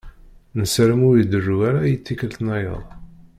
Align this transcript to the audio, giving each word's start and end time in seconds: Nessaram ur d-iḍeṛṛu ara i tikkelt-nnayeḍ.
Nessaram 0.59 1.01
ur 1.09 1.15
d-iḍeṛṛu 1.19 1.57
ara 1.69 1.81
i 1.85 1.95
tikkelt-nnayeḍ. 1.97 2.81